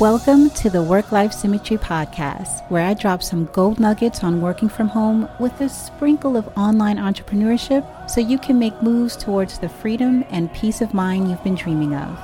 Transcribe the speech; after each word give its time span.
Welcome 0.00 0.50
to 0.50 0.70
the 0.70 0.80
Work 0.80 1.10
Life 1.10 1.32
Symmetry 1.32 1.76
Podcast, 1.76 2.64
where 2.70 2.86
I 2.86 2.94
drop 2.94 3.20
some 3.20 3.46
gold 3.46 3.80
nuggets 3.80 4.22
on 4.22 4.40
working 4.40 4.68
from 4.68 4.86
home 4.86 5.28
with 5.40 5.60
a 5.60 5.68
sprinkle 5.68 6.36
of 6.36 6.46
online 6.56 6.98
entrepreneurship 6.98 8.08
so 8.08 8.20
you 8.20 8.38
can 8.38 8.60
make 8.60 8.80
moves 8.80 9.16
towards 9.16 9.58
the 9.58 9.68
freedom 9.68 10.24
and 10.30 10.54
peace 10.54 10.80
of 10.80 10.94
mind 10.94 11.28
you've 11.28 11.42
been 11.42 11.56
dreaming 11.56 11.96
of. 11.96 12.16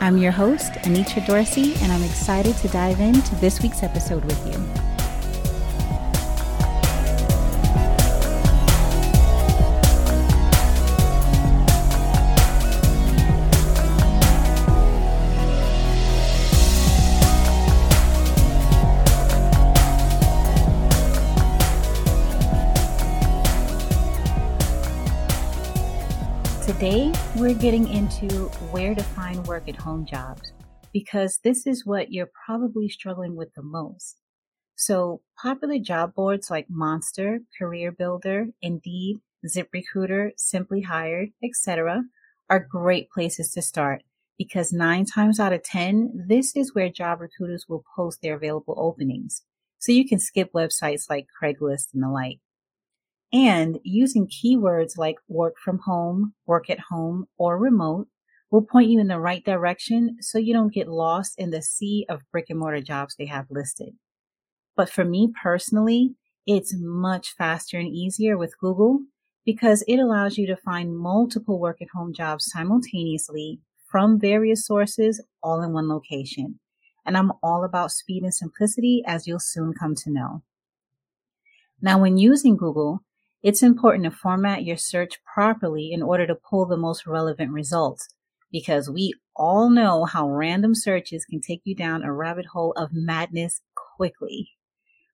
I'm 0.00 0.18
your 0.18 0.32
host, 0.32 0.72
Anitra 0.82 1.26
Dorsey, 1.26 1.76
and 1.76 1.90
I'm 1.90 2.02
excited 2.02 2.54
to 2.56 2.68
dive 2.68 3.00
into 3.00 3.34
this 3.36 3.62
week's 3.62 3.82
episode 3.82 4.26
with 4.26 4.46
you. 4.46 4.97
Today, 26.68 27.10
we're 27.36 27.54
getting 27.54 27.88
into 27.88 28.28
where 28.72 28.94
to 28.94 29.02
find 29.02 29.46
work 29.46 29.70
at 29.70 29.76
home 29.76 30.04
jobs 30.04 30.52
because 30.92 31.38
this 31.42 31.66
is 31.66 31.86
what 31.86 32.12
you're 32.12 32.30
probably 32.44 32.90
struggling 32.90 33.36
with 33.36 33.54
the 33.54 33.62
most. 33.62 34.18
So, 34.76 35.22
popular 35.40 35.78
job 35.78 36.12
boards 36.14 36.50
like 36.50 36.66
Monster, 36.68 37.38
Career 37.58 37.90
Builder, 37.90 38.48
Indeed, 38.60 39.16
ZipRecruiter, 39.46 40.32
Simply 40.36 40.82
Hired, 40.82 41.30
etc., 41.42 42.02
are 42.50 42.68
great 42.70 43.08
places 43.08 43.50
to 43.52 43.62
start 43.62 44.02
because 44.36 44.70
nine 44.70 45.06
times 45.06 45.40
out 45.40 45.54
of 45.54 45.62
10, 45.62 46.26
this 46.28 46.54
is 46.54 46.74
where 46.74 46.90
job 46.90 47.22
recruiters 47.22 47.64
will 47.66 47.82
post 47.96 48.20
their 48.20 48.36
available 48.36 48.74
openings. 48.76 49.40
So 49.78 49.90
you 49.90 50.06
can 50.06 50.18
skip 50.18 50.52
websites 50.52 51.08
like 51.08 51.28
Craigslist 51.42 51.94
and 51.94 52.02
the 52.02 52.10
like. 52.10 52.40
And 53.32 53.78
using 53.82 54.26
keywords 54.26 54.96
like 54.96 55.16
work 55.28 55.54
from 55.62 55.80
home, 55.80 56.34
work 56.46 56.70
at 56.70 56.80
home, 56.90 57.26
or 57.36 57.58
remote 57.58 58.08
will 58.50 58.62
point 58.62 58.88
you 58.88 58.98
in 58.98 59.08
the 59.08 59.20
right 59.20 59.44
direction 59.44 60.16
so 60.20 60.38
you 60.38 60.54
don't 60.54 60.72
get 60.72 60.88
lost 60.88 61.34
in 61.38 61.50
the 61.50 61.60
sea 61.60 62.06
of 62.08 62.22
brick 62.32 62.46
and 62.48 62.58
mortar 62.58 62.80
jobs 62.80 63.14
they 63.14 63.26
have 63.26 63.46
listed. 63.50 63.90
But 64.76 64.88
for 64.88 65.04
me 65.04 65.32
personally, 65.42 66.14
it's 66.46 66.74
much 66.74 67.34
faster 67.36 67.78
and 67.78 67.88
easier 67.88 68.38
with 68.38 68.58
Google 68.58 69.00
because 69.44 69.84
it 69.86 69.98
allows 69.98 70.38
you 70.38 70.46
to 70.46 70.56
find 70.56 70.96
multiple 70.96 71.58
work 71.58 71.82
at 71.82 71.88
home 71.94 72.14
jobs 72.14 72.50
simultaneously 72.50 73.60
from 73.90 74.18
various 74.18 74.66
sources 74.66 75.22
all 75.42 75.62
in 75.62 75.72
one 75.72 75.88
location. 75.88 76.60
And 77.04 77.16
I'm 77.16 77.32
all 77.42 77.64
about 77.64 77.90
speed 77.90 78.22
and 78.22 78.32
simplicity 78.32 79.02
as 79.06 79.26
you'll 79.26 79.40
soon 79.40 79.72
come 79.72 79.94
to 79.96 80.10
know. 80.10 80.42
Now, 81.80 81.98
when 81.98 82.18
using 82.18 82.56
Google, 82.56 83.02
it's 83.42 83.62
important 83.62 84.04
to 84.04 84.10
format 84.10 84.64
your 84.64 84.76
search 84.76 85.18
properly 85.34 85.92
in 85.92 86.02
order 86.02 86.26
to 86.26 86.34
pull 86.34 86.66
the 86.66 86.76
most 86.76 87.06
relevant 87.06 87.52
results 87.52 88.08
because 88.50 88.90
we 88.90 89.14
all 89.36 89.70
know 89.70 90.04
how 90.04 90.28
random 90.28 90.74
searches 90.74 91.24
can 91.24 91.40
take 91.40 91.60
you 91.64 91.74
down 91.74 92.02
a 92.02 92.12
rabbit 92.12 92.46
hole 92.46 92.72
of 92.76 92.90
madness 92.92 93.60
quickly. 93.96 94.50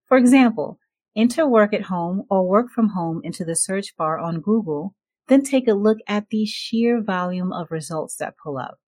For 0.07 0.17
example, 0.17 0.79
enter 1.17 1.47
work 1.47 1.75
at 1.75 1.83
home 1.83 2.25
or 2.31 2.49
work 2.49 2.71
from 2.71 2.91
home 2.91 3.21
into 3.25 3.45
the 3.45 3.57
search 3.57 3.97
bar 3.97 4.19
on 4.19 4.41
Google, 4.41 4.95
then 5.29 5.43
take 5.43 5.69
a 5.69 5.75
look 5.75 5.99
at 6.07 6.29
the 6.31 6.47
sheer 6.47 7.03
volume 7.03 7.53
of 7.53 7.71
results 7.71 8.17
that 8.17 8.35
pull 8.43 8.59
up. 8.59 8.79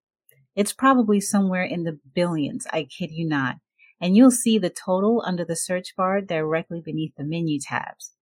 It's 0.55 0.73
probably 0.73 1.21
somewhere 1.21 1.65
in 1.65 1.85
the 1.85 1.99
billions, 2.15 2.67
I 2.73 2.85
kid 2.85 3.11
you 3.11 3.29
not, 3.29 3.57
and 4.01 4.17
you'll 4.17 4.31
see 4.31 4.59
the 4.59 4.71
total 4.71 5.23
under 5.27 5.45
the 5.45 5.57
search 5.57 5.95
bar 5.97 6.23
directly 6.23 6.81
beneath 6.83 7.15
the 7.17 7.25
menu 7.25 7.59
tabs. 7.61 8.16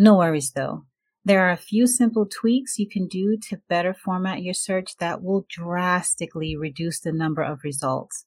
No 0.00 0.16
worries 0.16 0.52
though. 0.52 0.84
There 1.24 1.44
are 1.44 1.50
a 1.50 1.56
few 1.56 1.88
simple 1.88 2.24
tweaks 2.24 2.78
you 2.78 2.88
can 2.88 3.08
do 3.08 3.36
to 3.48 3.60
better 3.68 3.92
format 3.92 4.42
your 4.42 4.54
search 4.54 4.96
that 4.98 5.22
will 5.24 5.44
drastically 5.50 6.56
reduce 6.56 7.00
the 7.00 7.10
number 7.10 7.42
of 7.42 7.64
results. 7.64 8.24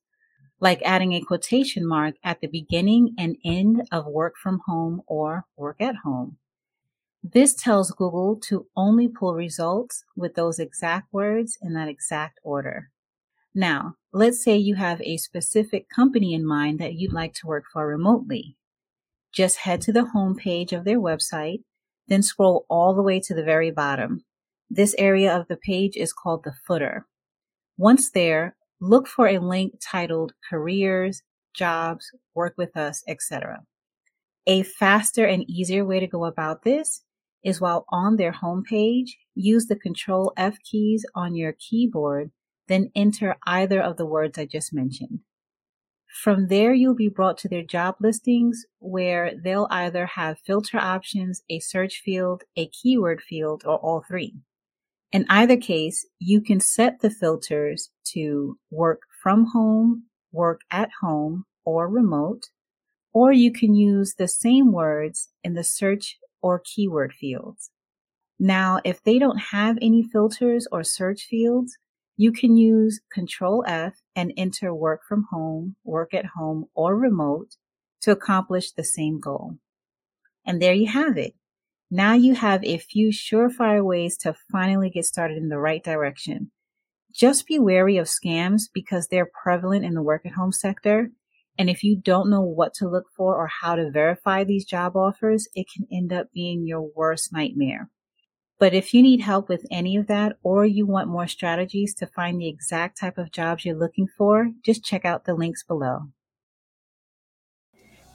Like 0.59 0.81
adding 0.84 1.13
a 1.13 1.22
quotation 1.22 1.88
mark 1.88 2.16
at 2.25 2.41
the 2.41 2.47
beginning 2.47 3.16
and 3.18 3.38
end 3.45 3.88
of 3.90 4.06
work 4.06 4.34
from 4.35 4.59
home 4.68 5.01
or 5.07 5.45
work 5.56 5.78
at 5.79 5.95
home. 6.03 6.38
This 7.23 7.53
tells 7.56 7.91
Google 7.91 8.35
to 8.47 8.68
only 8.75 9.07
pull 9.07 9.34
results 9.34 10.03
with 10.16 10.35
those 10.35 10.59
exact 10.59 11.13
words 11.13 11.57
in 11.62 11.74
that 11.74 11.88
exact 11.88 12.40
order. 12.44 12.90
Now, 13.56 13.95
let's 14.12 14.44
say 14.44 14.57
you 14.57 14.75
have 14.75 15.01
a 15.01 15.18
specific 15.18 15.88
company 15.90 16.34
in 16.34 16.45
mind 16.45 16.79
that 16.79 16.95
you'd 16.95 17.13
like 17.13 17.34
to 17.35 17.47
work 17.47 17.63
for 17.72 17.88
remotely. 17.88 18.57
Just 19.31 19.59
head 19.59 19.81
to 19.81 19.94
the 19.94 20.06
home 20.06 20.35
page 20.35 20.74
of 20.74 20.84
their 20.84 21.00
website, 21.00 21.63
then 22.11 22.22
scroll 22.22 22.66
all 22.69 22.94
the 22.94 23.01
way 23.01 23.22
to 23.22 23.33
the 23.33 23.44
very 23.44 23.72
bottom. 23.72 24.25
This 24.69 24.94
area 24.97 25.33
of 25.33 25.47
the 25.47 25.55
page 25.55 25.95
is 25.95 26.11
called 26.11 26.44
the 26.44 26.53
footer. 26.67 27.07
Once 27.77 28.11
there, 28.11 28.57
look 28.81 29.07
for 29.07 29.29
a 29.29 29.39
link 29.39 29.75
titled 29.81 30.33
Careers, 30.50 31.23
Jobs, 31.55 32.11
Work 32.35 32.55
with 32.57 32.75
Us, 32.75 33.01
etc. 33.07 33.63
A 34.45 34.63
faster 34.63 35.25
and 35.25 35.50
easier 35.50 35.85
way 35.85 36.01
to 36.01 36.07
go 36.07 36.25
about 36.25 36.63
this 36.63 37.03
is 37.45 37.61
while 37.61 37.85
on 37.89 38.17
their 38.17 38.33
homepage, 38.33 39.11
use 39.33 39.67
the 39.67 39.77
Control 39.77 40.33
F 40.35 40.57
keys 40.69 41.05
on 41.16 41.33
your 41.33 41.53
keyboard, 41.53 42.31
then 42.67 42.91
enter 42.94 43.38
either 43.47 43.81
of 43.81 43.95
the 43.95 44.05
words 44.05 44.38
I 44.38 44.45
just 44.45 44.73
mentioned. 44.73 45.19
From 46.11 46.47
there, 46.47 46.73
you'll 46.73 46.94
be 46.94 47.07
brought 47.07 47.38
to 47.39 47.47
their 47.47 47.63
job 47.63 47.95
listings 48.01 48.66
where 48.79 49.31
they'll 49.41 49.67
either 49.72 50.05
have 50.05 50.39
filter 50.39 50.77
options, 50.77 51.41
a 51.49 51.59
search 51.59 52.01
field, 52.03 52.44
a 52.57 52.67
keyword 52.67 53.22
field, 53.22 53.63
or 53.66 53.77
all 53.77 54.03
three. 54.05 54.35
In 55.13 55.25
either 55.29 55.57
case, 55.57 56.05
you 56.19 56.41
can 56.41 56.59
set 56.59 57.00
the 57.00 57.09
filters 57.09 57.89
to 58.13 58.57
work 58.69 59.01
from 59.23 59.47
home, 59.53 60.03
work 60.31 60.61
at 60.69 60.89
home, 61.01 61.45
or 61.66 61.88
remote, 61.88 62.44
or 63.13 63.31
you 63.31 63.51
can 63.51 63.73
use 63.73 64.16
the 64.16 64.27
same 64.27 64.71
words 64.71 65.29
in 65.44 65.53
the 65.53 65.63
search 65.63 66.17
or 66.41 66.61
keyword 66.63 67.13
fields. 67.13 67.71
Now, 68.39 68.79
if 68.83 69.03
they 69.03 69.19
don't 69.19 69.38
have 69.38 69.77
any 69.81 70.03
filters 70.03 70.67
or 70.71 70.83
search 70.83 71.27
fields, 71.29 71.77
you 72.17 72.31
can 72.31 72.55
use 72.55 73.01
Control 73.11 73.63
F 73.67 73.94
and 74.16 74.33
enter 74.38 74.73
work 74.73 75.01
from 75.07 75.25
home, 75.31 75.75
work 75.83 76.13
at 76.13 76.25
home, 76.25 76.66
or 76.73 76.95
remote 76.95 77.55
to 78.01 78.11
accomplish 78.11 78.72
the 78.72 78.83
same 78.83 79.19
goal. 79.19 79.57
And 80.45 80.61
there 80.61 80.73
you 80.73 80.88
have 80.88 81.17
it. 81.17 81.33
Now 81.89 82.13
you 82.13 82.35
have 82.35 82.63
a 82.63 82.77
few 82.77 83.09
surefire 83.09 83.83
ways 83.83 84.17
to 84.19 84.35
finally 84.51 84.89
get 84.89 85.05
started 85.05 85.38
in 85.38 85.50
the 85.50 85.59
right 85.59 85.83
direction. 85.83 86.51
Just 87.13 87.45
be 87.45 87.59
wary 87.59 87.97
of 87.97 88.07
scams 88.07 88.63
because 88.73 89.07
they're 89.07 89.29
prevalent 89.44 89.83
in 89.83 89.94
the 89.94 90.01
work 90.01 90.25
at 90.25 90.31
home 90.31 90.53
sector. 90.53 91.11
And 91.57 91.69
if 91.69 91.83
you 91.83 91.97
don't 91.97 92.29
know 92.29 92.41
what 92.41 92.73
to 92.75 92.88
look 92.88 93.07
for 93.16 93.35
or 93.35 93.47
how 93.47 93.75
to 93.75 93.91
verify 93.91 94.44
these 94.44 94.63
job 94.63 94.95
offers, 94.95 95.47
it 95.53 95.67
can 95.75 95.85
end 95.91 96.13
up 96.13 96.27
being 96.33 96.66
your 96.66 96.89
worst 96.95 97.33
nightmare. 97.33 97.89
But 98.61 98.75
if 98.75 98.94
you 98.94 99.01
need 99.01 99.22
help 99.22 99.49
with 99.49 99.66
any 99.72 99.97
of 99.97 100.05
that 100.05 100.38
or 100.44 100.67
you 100.67 100.85
want 100.85 101.07
more 101.07 101.25
strategies 101.25 101.95
to 101.95 102.05
find 102.05 102.39
the 102.39 102.47
exact 102.47 102.99
type 102.99 103.17
of 103.17 103.31
jobs 103.31 103.66
you're 103.66 103.75
looking 103.75 104.07
for, 104.07 104.51
just 104.63 104.85
check 104.85 105.03
out 105.03 105.25
the 105.25 105.33
links 105.33 105.63
below. 105.63 106.09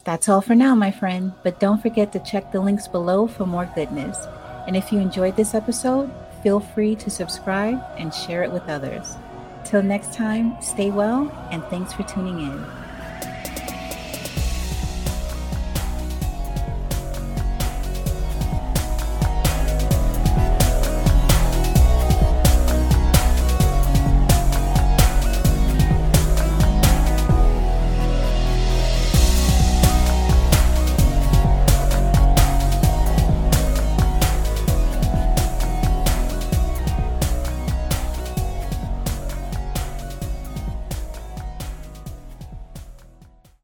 That's 0.04 0.28
all 0.28 0.40
for 0.40 0.54
now, 0.54 0.76
my 0.76 0.92
friend, 0.92 1.32
but 1.42 1.58
don't 1.58 1.82
forget 1.82 2.12
to 2.12 2.20
check 2.20 2.52
the 2.52 2.60
links 2.60 2.86
below 2.86 3.26
for 3.26 3.44
more 3.44 3.68
goodness. 3.74 4.28
And 4.68 4.76
if 4.76 4.92
you 4.92 5.00
enjoyed 5.00 5.34
this 5.34 5.52
episode, 5.52 6.12
feel 6.44 6.60
free 6.60 6.94
to 6.94 7.10
subscribe 7.10 7.82
and 7.96 8.14
share 8.14 8.44
it 8.44 8.52
with 8.52 8.68
others. 8.68 9.16
Till 9.64 9.82
next 9.82 10.14
time, 10.14 10.54
stay 10.62 10.92
well 10.92 11.28
and 11.50 11.64
thanks 11.64 11.92
for 11.92 12.04
tuning 12.04 12.38
in. 12.38 12.85